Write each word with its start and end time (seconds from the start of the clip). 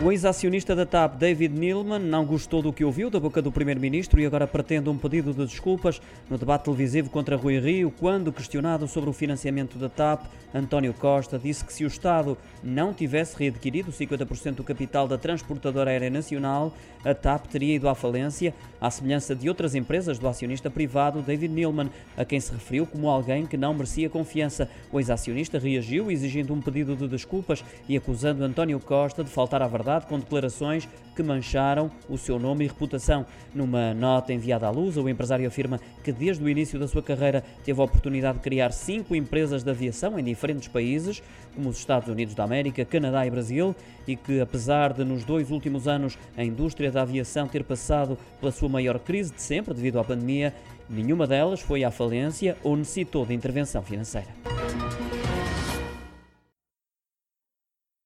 O 0.00 0.12
ex-acionista 0.12 0.76
da 0.76 0.86
TAP, 0.86 1.16
David 1.16 1.58
Neilman, 1.58 1.98
não 1.98 2.24
gostou 2.24 2.62
do 2.62 2.72
que 2.72 2.84
ouviu 2.84 3.10
da 3.10 3.18
boca 3.18 3.42
do 3.42 3.50
primeiro-ministro 3.50 4.20
e 4.20 4.26
agora 4.26 4.46
pretende 4.46 4.88
um 4.88 4.96
pedido 4.96 5.34
de 5.34 5.44
desculpas 5.44 6.00
no 6.30 6.38
debate 6.38 6.66
televisivo 6.66 7.10
contra 7.10 7.34
Rui 7.34 7.58
Rio, 7.58 7.90
quando 7.90 8.32
questionado 8.32 8.86
sobre 8.86 9.10
o 9.10 9.12
financiamento 9.12 9.76
da 9.76 9.88
TAP, 9.88 10.26
António 10.54 10.94
Costa 10.94 11.36
disse 11.36 11.64
que 11.64 11.72
se 11.72 11.82
o 11.82 11.88
Estado 11.88 12.38
não 12.62 12.94
tivesse 12.94 13.36
readquirido 13.36 13.90
50% 13.90 14.54
do 14.54 14.62
capital 14.62 15.08
da 15.08 15.18
transportadora 15.18 15.90
aérea 15.90 16.08
nacional, 16.08 16.72
a 17.04 17.12
TAP 17.12 17.46
teria 17.46 17.74
ido 17.74 17.88
à 17.88 17.94
falência, 17.94 18.54
à 18.80 18.92
semelhança 18.92 19.34
de 19.34 19.48
outras 19.48 19.74
empresas 19.74 20.16
do 20.16 20.28
acionista 20.28 20.70
privado 20.70 21.22
David 21.22 21.52
Neilman, 21.52 21.90
a 22.16 22.24
quem 22.24 22.38
se 22.38 22.52
referiu 22.52 22.86
como 22.86 23.10
alguém 23.10 23.46
que 23.46 23.56
não 23.56 23.74
merecia 23.74 24.08
confiança. 24.08 24.70
O 24.92 25.00
ex-acionista 25.00 25.58
reagiu 25.58 26.08
exigindo 26.08 26.54
um 26.54 26.60
pedido 26.60 26.94
de 26.94 27.08
desculpas 27.08 27.64
e 27.88 27.96
acusando 27.96 28.44
António 28.44 28.78
Costa 28.78 29.24
de 29.24 29.30
faltar 29.30 29.60
à 29.60 29.66
verdade 29.66 29.87
com 30.06 30.18
declarações 30.18 30.88
que 31.16 31.22
mancharam 31.22 31.90
o 32.08 32.16
seu 32.16 32.38
nome 32.38 32.64
e 32.64 32.68
reputação. 32.68 33.26
Numa 33.52 33.92
nota 33.92 34.32
enviada 34.32 34.68
à 34.68 34.70
luz, 34.70 34.96
o 34.96 35.08
empresário 35.08 35.48
afirma 35.48 35.80
que 36.04 36.12
desde 36.12 36.44
o 36.44 36.48
início 36.48 36.78
da 36.78 36.86
sua 36.86 37.02
carreira 37.02 37.42
teve 37.64 37.80
a 37.80 37.84
oportunidade 37.84 38.38
de 38.38 38.44
criar 38.44 38.70
cinco 38.70 39.16
empresas 39.16 39.64
de 39.64 39.70
aviação 39.70 40.16
em 40.16 40.22
diferentes 40.22 40.68
países, 40.68 41.20
como 41.56 41.70
os 41.70 41.78
Estados 41.78 42.08
Unidos 42.08 42.36
da 42.36 42.44
América, 42.44 42.84
Canadá 42.84 43.26
e 43.26 43.30
Brasil, 43.30 43.74
e 44.06 44.14
que 44.14 44.40
apesar 44.40 44.92
de 44.92 45.02
nos 45.02 45.24
dois 45.24 45.50
últimos 45.50 45.88
anos 45.88 46.16
a 46.36 46.44
indústria 46.44 46.92
da 46.92 47.02
aviação 47.02 47.48
ter 47.48 47.64
passado 47.64 48.16
pela 48.38 48.52
sua 48.52 48.68
maior 48.68 49.00
crise 49.00 49.32
de 49.32 49.42
sempre 49.42 49.74
devido 49.74 49.98
à 49.98 50.04
pandemia, 50.04 50.54
nenhuma 50.88 51.26
delas 51.26 51.60
foi 51.60 51.82
à 51.82 51.90
falência 51.90 52.56
ou 52.62 52.76
necessitou 52.76 53.26
de 53.26 53.34
intervenção 53.34 53.82
financeira. 53.82 54.28